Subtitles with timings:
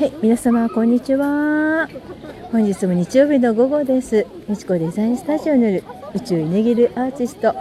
[0.00, 1.86] はい、皆様こんにちは。
[2.50, 4.26] 本日も日曜日の午後です。
[4.48, 5.84] みちこデザインスタジオによる
[6.14, 7.54] 宇宙イネギルアーティスト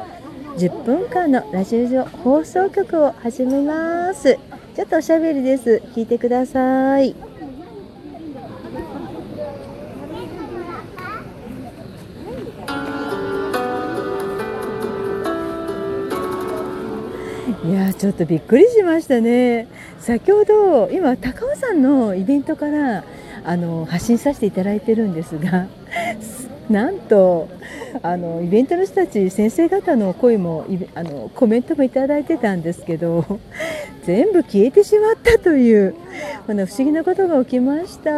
[0.55, 4.39] 10分間のラジオ放送局を始めます。
[4.73, 5.81] ちょっとおしゃべりです。
[5.93, 7.09] 聞いてください。
[7.09, 7.13] い
[17.73, 19.67] やーちょっとびっくりしましたね。
[19.99, 23.03] 先ほど今高尾山のイベントから
[23.43, 25.67] あの発信させていただいてるんですが、
[26.69, 27.47] なんと
[28.01, 33.39] あのイベントの人たち先生方の声もあのコメントもいただいてたんですけど、
[34.05, 35.95] 全部消えてしまったという
[36.49, 38.09] この不思議なことが起きました。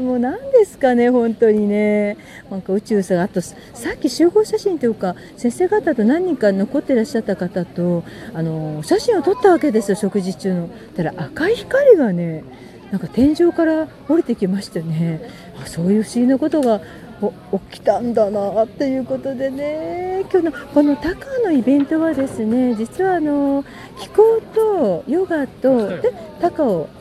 [0.00, 2.16] もう何ですかね本当にね。
[2.50, 3.54] なんか宇宙さんあとさ
[3.94, 8.02] っき集合写真というか先生方と何人か残ってらっしゃった方と
[8.34, 10.68] あの写真を撮ったわけですよ食事中の。
[10.96, 12.42] たら赤い光がね
[12.90, 15.20] なんか天井から降りてきましてね
[15.62, 16.80] あそういう不思議なことが
[17.22, 23.64] お起きたんだなっていうことでね今日のこの高尾のイベントはですね実はあの
[23.96, 26.99] 気候とヨガとで高尾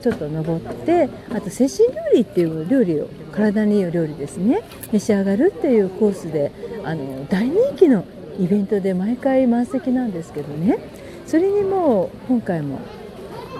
[0.00, 4.62] ちょっと登ってあと精神料理っていう料理を体にいいお料理ですね。
[4.92, 6.52] 召し上がるっていうコースで
[6.84, 8.04] あの大人気の
[8.38, 10.78] イベントで毎回満席なんですけどね。
[11.26, 12.80] それにもう今回も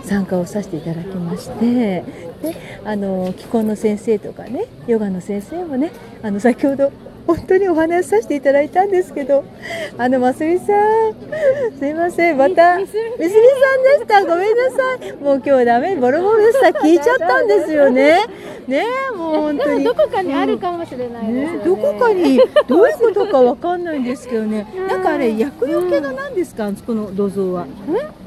[0.05, 2.03] 参加をさせていただきまして
[2.43, 6.91] であの気候の先生とかねヨガの先生もねあの先ほど
[7.35, 9.45] 本当にお話しさせていただいたんですけど
[9.99, 11.15] あのますみさん
[11.79, 12.37] すいません。
[12.37, 13.31] またみすみさん。
[13.81, 15.13] でしたごめんなさい。
[15.17, 15.97] もう今日ダメ。
[15.97, 16.69] ボロボロでした。
[16.81, 18.21] 聞いちゃったんですよね。
[18.67, 18.85] ね
[19.17, 19.85] もう本当に。
[19.85, 21.59] どこかにあるかもしれないですよね。
[21.59, 27.67] ね、どこかにどういうことかわかんないんですけどね、なんかあれ厄除けが何ですか、あそこの銅像は。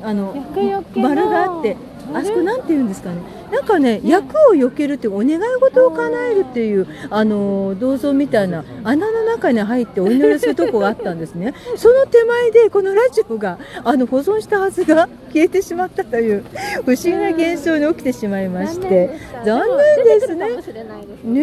[0.01, 1.77] あの厄除けの丸があって、
[2.13, 3.17] あそこなんて言うんですかね。
[3.51, 11.53] なんかね、厄を避けるってお願い事を叶えるっていうあの銅像みたいな穴の中に入ってお祈りするとこがあったんですね。
[11.77, 16.43] その手前でこのラジオがあの保存したはずが 消えてしまったという
[16.85, 19.11] 不思議な現象に起きてしまいまして、
[19.45, 19.63] 残
[19.97, 20.49] 念ですね。
[20.49, 21.23] かもしれないです。
[21.23, 21.41] ね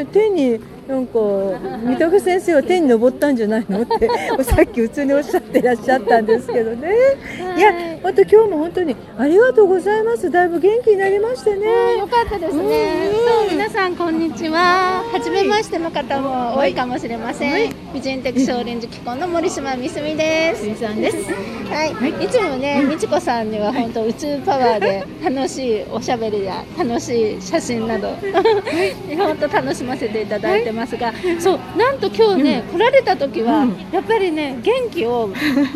[0.00, 1.18] え天になんか
[1.84, 4.10] 三宅先生は天に登ったんじゃないのって
[4.42, 6.92] さっき普通におっしゃってらっしゃったんですけどね。
[7.56, 10.30] いや本当今日も本当にありがとうございます。
[10.30, 12.06] だいぶ元気になりましてあーねよ。
[12.06, 13.10] かったですね。
[13.12, 15.04] そう皆さんこんにちは。
[15.12, 17.52] 初めましての方も多いかもしれません。
[17.52, 20.66] はい美人的少林寺機構の森島みすみです。
[20.66, 21.16] みさんです。
[21.72, 28.08] はい、いつもね、みちこさんには本当宇宙パワーで楽しいおしゃべりや楽しい写真など、
[29.16, 35.30] 本当楽しませていただいてますが、そうなんと今日ね、来られた時は、うんやっぱりね元気を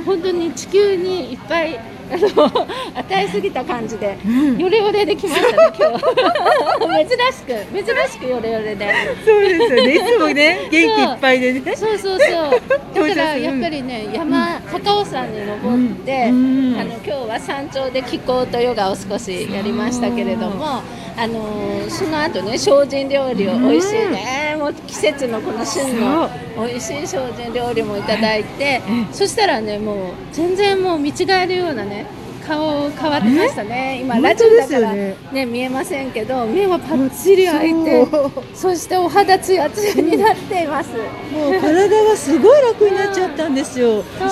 [0.04, 1.75] 本当に地球にいっぱい
[2.10, 4.16] 与えすぎた感じで、
[4.58, 8.92] ヨレヨレできましたね今日珍しく珍しくヨレヨレで。
[9.24, 9.94] そうですよね。
[9.94, 11.76] いつもね元気いっぱいでね。
[11.76, 12.50] そうそうそう。
[12.94, 20.82] だからやっぱりね、山高尾山に登って、うんうんあの今日は山頂で気候とヨガを少しやりましたけれども、
[21.16, 23.68] あのーその後ね精進料理をうん。
[23.70, 28.82] 美味しいね、もう季節のこの旬の美味しい精進料理もいただいて、
[29.12, 32.06] そしたらねもう全然もう見違えるようなね。
[32.46, 34.00] 顔変わってましたね。
[34.02, 35.16] 今本ラジオだからね。
[35.32, 38.06] ね見えませんけど、目はパッチリ開いて、
[38.54, 40.90] そしてお肌ツヤツヤになっています。
[41.32, 44.04] もう体がすごい楽になっちゃったんですよ。
[44.16, 44.24] そ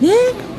[0.00, 0.02] う。
[0.02, 0.14] ね、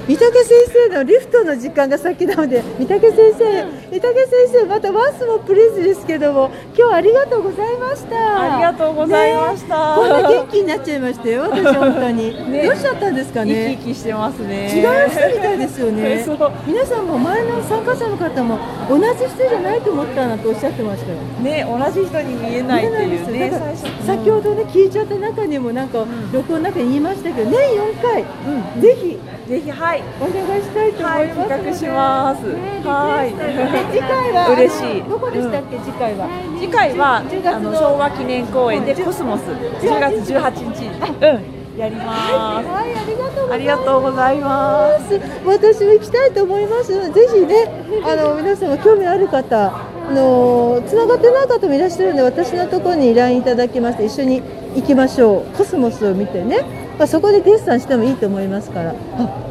[0.05, 8.55] 三竹先生のリフトの時間が先なので、三竹先生、三竹先生、またワンスもプリーズですけども、今日はありがとうございました。
[8.55, 9.95] ありがとうございました。
[9.95, 12.51] こんな元気になっちゃいましたよ、 私本当に。
[12.51, 13.77] ねどうしちゃったんですか生きね。
[13.79, 14.71] 生きしてますね。
[14.75, 16.25] 違う人みたいですよね。
[16.67, 18.59] 皆さんも前の参加者の方も
[18.89, 21.17] 同じ人じゃないと思ったなとおっしゃってましたよ。
[21.41, 23.53] ね、同じ人に見えないっていうね。
[24.05, 28.25] 先ほどね聞いちゃった中にもなんか録音の中に言いましたけど年4回、
[28.81, 29.17] ぜひ
[29.53, 32.41] ぜひはい、お願いしたいと思はいい、ますので、企画します。
[32.89, 33.21] は
[33.93, 35.03] 次回は嬉しい。
[35.05, 36.57] どこでしたっけ、次回は、い。
[36.57, 39.41] 次回は10月のあの昭和記念公園でコスモス。
[39.45, 42.33] 10月18日、うん、やります。
[42.33, 43.53] はいありがとうございます。
[43.53, 45.21] ありがとうございます。
[45.45, 47.13] 私も行きたいと思います。
[47.13, 47.69] ぜひね
[48.09, 54.41] あの皆様興味ある方あのつながってない方もいらっしゃるので私のところに LINE いただきまして一緒に
[54.75, 55.55] 行きましょう。
[55.55, 58.91] コスモスを見てね、まあ、そこでデッサンしてもいいと思いますから。
[58.91, 58.95] あ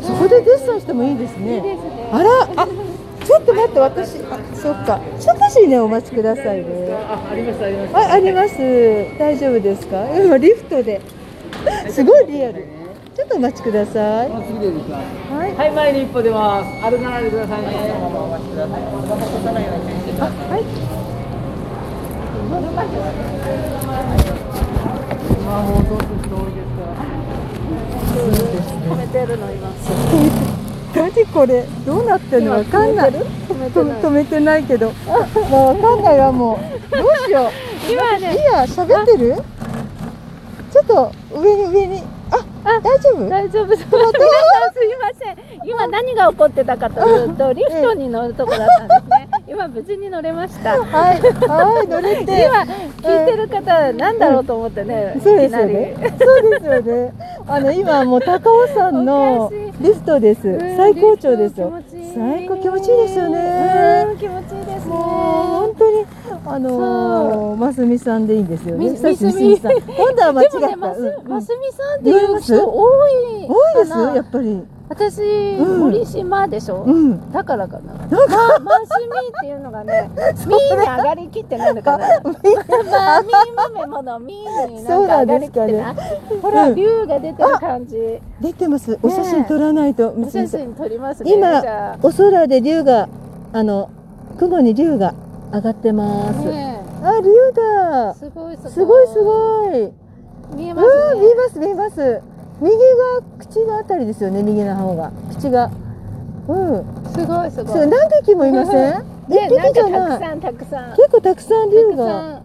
[0.01, 1.77] そこでデッサンしてもいいですね。
[2.13, 2.67] あらあ
[3.25, 5.01] ちょっと待って私あそっか。
[5.21, 6.65] 少しねお待ちくださいね。
[6.93, 7.97] あ、ありますあります。
[7.97, 8.57] ああります。
[9.19, 10.05] 大丈夫ですか？
[10.17, 11.01] 今リフトで。
[11.91, 12.65] すごいリアル。
[13.15, 14.31] ちょっとお待ちください。
[14.31, 15.55] はい。
[15.57, 16.71] はい、前に一歩出ます。
[16.83, 17.67] 歩かないでくださいね。
[17.73, 18.81] そのままお待ちください。
[18.81, 18.93] はい
[20.19, 20.33] バス
[25.43, 26.52] 今放送する人多い。
[26.52, 26.52] ですから。
[28.31, 29.69] 止めてるの今。
[30.95, 31.65] 何これ？
[31.87, 33.11] どうなってるのわかんない。
[33.11, 34.01] 止めてない。
[34.01, 34.93] 止止めてないけど。
[35.51, 36.59] もうわかんないわもう。
[36.97, 37.51] どうしよう。
[37.91, 38.35] 今ね。
[38.35, 39.37] いいや喋ってる？
[40.71, 42.03] ちょっと上に上に。
[42.31, 43.29] ああ大丈夫？
[43.29, 43.67] 大丈夫。
[43.67, 43.87] です。
[43.87, 44.19] 皆さんす
[44.85, 45.37] いません。
[45.69, 49.29] 今何が起こってたかというと、リフトに乗るとこだったんですね。
[49.49, 50.77] 今無事に乗れました。
[50.77, 51.21] 今はい。
[51.21, 52.51] はい乗れて。
[53.03, 55.19] 聞いてる方なんだろうと思ってね。
[55.23, 55.95] そうですよね。
[56.19, 57.13] そうですよね。
[57.47, 59.51] あの今もう高尾山の
[59.81, 60.49] リフトです。
[60.49, 61.73] うん最高潮ですよ。
[62.15, 64.19] 最高気持ちいいですよねうん。
[64.19, 64.91] 気持ちいいですね。
[64.93, 66.07] もう本当に
[66.47, 68.89] あのー、ますみさんでいいんですよね。
[68.89, 68.97] 今
[70.15, 70.61] 度は間違った。
[70.61, 74.15] でもね、ますうんますみさんっていう人多いか多いですな。
[74.17, 74.63] やっぱり。
[74.89, 76.83] 私、うん森島でしょ？
[76.83, 77.33] うん。
[77.33, 77.95] だからかな。
[77.95, 80.11] ま、マスミっていうのがね、
[80.47, 82.07] ミーに上がりきってないのかな。
[82.21, 82.31] ま
[83.17, 85.97] あ、ミー豆ものミーになんか上がりきってない。
[86.43, 87.97] ほら、うん竜が出てる感じ。
[88.41, 88.99] 出てます。
[89.03, 90.11] お写真撮らないと。
[90.11, 91.33] お写真撮りますね。
[91.33, 93.09] 今お空で竜が
[93.55, 93.89] あの
[94.39, 95.15] 雲に竜が
[95.53, 96.33] 上がってまあ。
[96.33, 96.45] す。
[96.47, 98.15] ねあ竜だえ。
[98.15, 99.93] すごいすごい。
[100.57, 101.21] 見えうん、ますね。
[101.21, 102.23] 見えます見えます。
[102.61, 102.79] 右が
[103.39, 105.13] 口のあたりですよね、右の方が。
[105.31, 105.71] 口が。
[106.49, 106.85] うん。
[107.13, 107.87] すごいすごい。
[107.89, 109.05] 何匹もいません？
[109.29, 110.19] 一匹じゃない。
[110.19, 110.91] かたくさんたくさん。
[110.91, 112.05] 結構たくさん竜が。
[112.05, 112.43] わ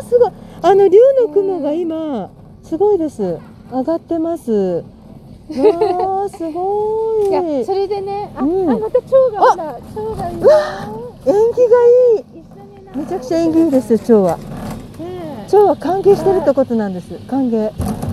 [0.00, 0.32] あすごい。
[0.62, 2.30] あの竜の雲が今
[2.62, 3.38] すごいです。
[3.70, 4.84] 上がってます。
[5.60, 7.28] わあすごい。
[7.28, 10.48] いや、縁起それでね、あ、うんあまた蝶がほら、蝶がいいよ。
[10.48, 10.52] が
[11.32, 12.24] いい。
[12.96, 14.36] めちゃくちゃ縁起いいですよ蝶は。
[14.36, 17.08] ね蝶は歓迎してるってことなんです。
[17.28, 17.56] 歓迎。
[17.56, 17.72] え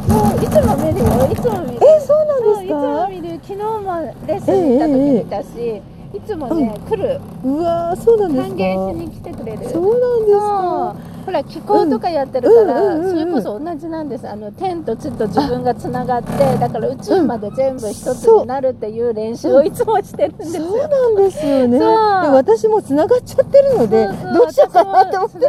[0.09, 1.80] もういつも見るよ、いつも見る。
[1.86, 3.07] えそうなんそういつもですか？
[3.09, 3.39] 見る。
[3.42, 5.81] 昨日もレッスンに行った時見たし、
[6.13, 7.21] いつもね、来る。
[7.45, 8.63] うわあそうなんです歓か？
[8.63, 9.69] 迎しに来てくれる。
[9.69, 10.95] そうなんですか？
[11.29, 13.19] ほら気候とかやってるから、うんうんうんうん。
[13.19, 14.27] それこそ同じなんです。
[14.27, 20.63] あの天と地と自分がつながってだから宇宙まで全部一つになるっていう練習をいつもしてるんですよ。
[20.63, 21.77] そうなんですよね。
[21.77, 25.39] で私もつながっちゃってるので、どうしようかなって思って。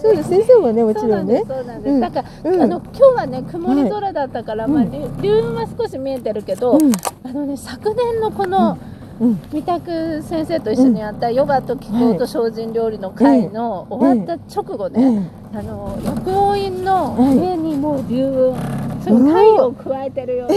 [0.00, 0.28] そうです。
[0.28, 1.44] 先生はねもちろんね。
[1.46, 1.92] そうなんです。
[1.92, 2.62] うんだから、うん。
[2.62, 6.92] あの今日はね曇り空だったから、まあうん竜竜雲は少し見えてるけど、うん。
[7.24, 8.91] あのね昨年のこの、うん
[9.52, 18.56] 三択先生と一緒にやったヨガと気候と精進料理の会の終わった直後ね、えあの薬王院の上にもう竜雲、
[19.00, 20.48] それも太陽を加えてるよ、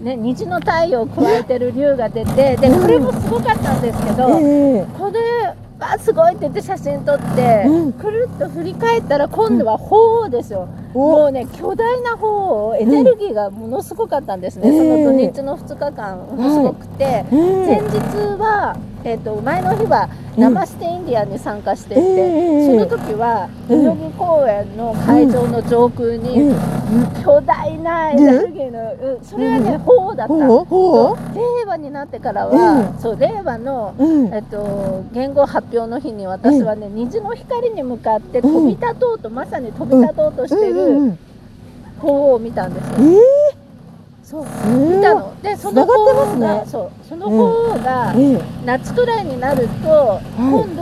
[0.00, 7.92] ね、虹の太陽を加えてる竜が出てでこれもすごかったんですけど、ええこれわすごいって言って写真撮って、うん。
[7.92, 11.26] くるっと振り返ったら今度は鳳凰ですよ、もお。
[11.28, 14.76] うね巨大な鳳凰エネルギーがものすごかったんですね、うん。
[14.76, 17.98] その土日の2日間ものすごくて、え前日
[18.38, 20.42] は、えー、と前の日はうん。
[20.42, 26.81] 生ステインディアンに参加していて、ええその時はうん代々木公園の会場の上空にうん
[27.24, 34.34] 巨大なエネルギーの、うんそれはね鳳凰だった、令和になってからは、そう令和のううん。
[34.34, 41.18] えっと、言語発表の日に私はね、虹の光に向かって飛び立とうと、まさに飛び立とうとしてうんるうん。
[42.00, 43.20] 鳳凰を見たんですえよ。
[43.52, 43.56] え
[44.22, 44.44] そう。
[44.44, 45.34] ー見たの。
[45.42, 46.64] でその繋がね。
[46.66, 46.90] そう。
[47.08, 48.40] その鳳凰がええ。
[48.64, 50.81] 夏くらいになると、今度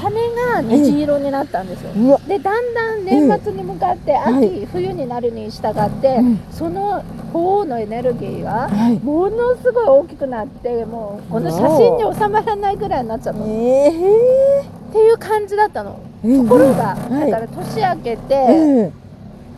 [0.00, 1.90] 羽が虹色になったんですよ。
[1.96, 2.20] うわ。
[2.26, 4.66] でだんだん年末に向かって秋、はい。
[4.72, 6.38] 冬になるに従って、うん。
[6.50, 7.02] その
[7.32, 8.98] 鳳凰のエネルギーがはい。
[8.98, 13.46] ものすごい大きくなってもうこの写真に収まらないぐらいになっちゃったの。
[13.46, 16.00] ええっていう感じだったの。
[16.22, 17.30] とところが、はい。
[17.30, 18.92] だから年明けて、え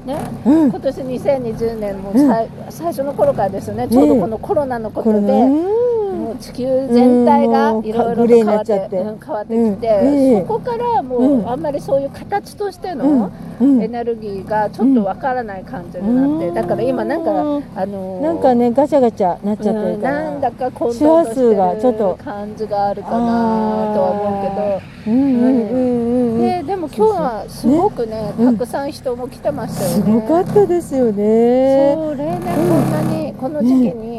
[0.06, 0.68] ね、えうん。
[0.70, 5.81] 今年2020年もさい、最初の頃からですよね、ちょうどこのコロナのこことれで、ね
[6.32, 8.76] もう地球全体がうんいろいろ変わって。
[8.78, 11.48] なってうん変わってきて、うんええそこからもう、うん。
[11.48, 13.82] あんまりそういう形としてうんのうん。
[13.82, 16.54] エネルギーがちょっとわからない感じになって、うん。
[16.54, 24.92] だから今なんか、うんあのーなんかねガチャガチャなっちゃってるから、うんなんだか混沌と数がしてちょっとる感じがあるかなとは思うけど。
[25.04, 26.40] うんうんうんうんうん。
[26.40, 28.56] ででも今日はすごくねうん。
[28.56, 30.12] たくさん人も来てましたすよね。
[30.12, 31.94] ごかったですよね。
[31.94, 34.11] そう例年こんなにこの時期に、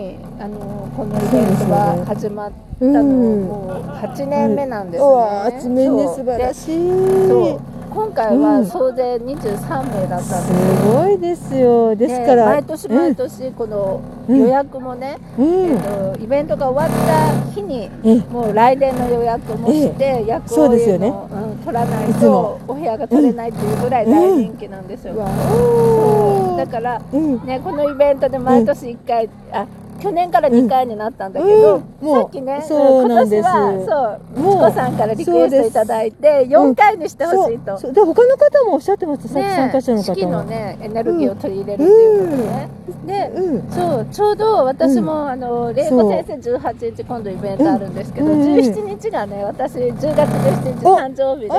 [0.43, 5.09] あのこのイベントが始まったの、うんもう8年目なんですね。
[5.09, 7.73] うわー、爪ねそう素晴らでしい。
[7.89, 8.65] 今回はうん。
[8.65, 11.95] 総勢23名だったんですすごいですよ。
[11.95, 21.07] ですでから、毎年毎年このうん予約もね、うん、えっと、イベントが終わった日にえもう来年の予約もして、役をそうですよね。
[21.07, 22.59] うん、取らないとも。
[22.67, 25.13] お部屋が取れないっていうぐらい大人気なんですよ。
[25.13, 29.65] うおだからうん、ねこのイベントで毎年1回、あ
[30.03, 32.21] 去年から2回になったんだけど、うん。
[32.21, 37.93] さっきねそう今年はそうもうみちこさんからリクエストいただいて4回にしてほしいと、そうそう。
[37.93, 40.43] で他の方もおっしゃってました、さっき参加者の方も。
[40.43, 42.69] ねエネルギーを取り入れるっていうことね、
[43.05, 48.41] でうん、そうちょうど私も、あの玲子先生18日今度イベントあるんですけど、うん。
[48.41, 48.55] うん。
[48.55, 51.49] 17日がね私10月17日お誕生日で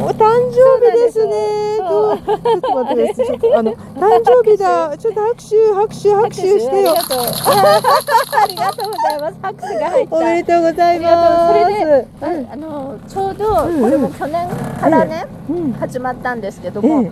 [0.00, 1.78] お誕生日ですね。
[1.78, 3.26] そうちょっと待ってください。
[3.26, 3.76] ちょっとあの誕
[4.24, 4.98] 生日だ。
[4.98, 6.94] ちょっと拍手拍手拍手してよ。
[6.96, 8.46] あ。
[8.48, 9.38] りがとうございます。
[9.42, 10.16] 拍手が入った。
[10.16, 11.62] おめでとうございます。
[11.62, 13.80] それでああのちょうどうん。
[13.80, 14.48] これも去年
[14.80, 17.10] からね、うん、始まったんですけどえも、季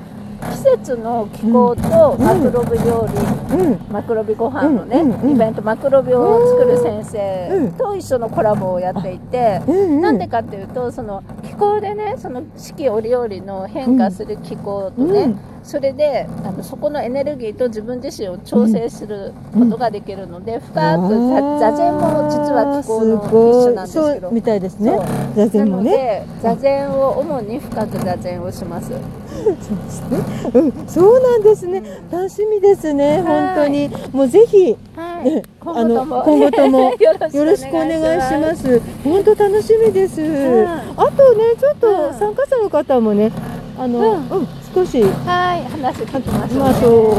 [0.78, 3.08] 節の気候とマクロビ料
[3.50, 9.60] 理、え、うん、マクロビご飯のね、イベントマクロビを作る先生と一緒のコラボをやっていて。
[9.60, 11.22] なんでかっていうとその
[11.56, 15.38] 気候でねその四季折々の変化する気候とね、うん。
[15.66, 24.30] それであのそこのエネルギーと自分自身を調整することができるので、深く座座禅も実は気候の一種なんですけど。
[24.30, 24.96] みたいですね。
[25.34, 25.90] 座禅もね。
[25.90, 28.90] で座禅を主に深く座禅をします。
[28.90, 30.18] そうですね。
[30.54, 31.82] うん、そうなんですね。
[32.12, 33.22] 楽しみですね。
[33.22, 33.90] 本当に。
[34.12, 34.76] もうぜひ。
[34.94, 38.80] はいあの今後とも よよろしくお願いします。
[39.02, 40.20] 本当楽しみです。
[40.22, 43.32] んあとね、ちょっうんと参加者の方もね、
[43.76, 47.14] あの、うんうん、少しはい、話聞きましょう、まあそう。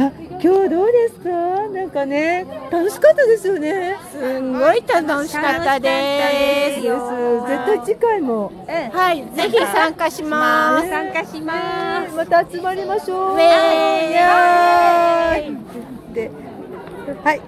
[0.00, 1.28] あ、今日どうですか？
[1.68, 3.98] なんかね、楽しかったですよね。
[4.10, 6.80] すごい楽しかったです。
[6.80, 6.94] です。
[7.46, 8.50] 絶対次回も。
[8.90, 10.88] はい、ぜひ参加します。
[10.88, 13.36] 参加しままた集まりましょう。
[13.36, 13.38] は
[17.34, 17.40] い。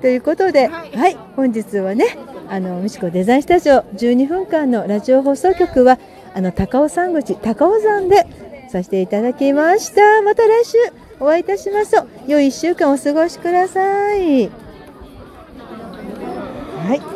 [0.00, 6.00] ということで、はい、本日はね、あの、みちこデザインスタジオ12分間のラジオ放送局は、
[6.34, 8.26] あの、高尾山口、高尾山で
[8.72, 10.22] させていただきました。
[10.22, 10.78] また来週
[11.20, 12.08] お会いいたしましょう。
[12.26, 14.50] 良い1週間お過ごしください。
[16.88, 17.11] はい。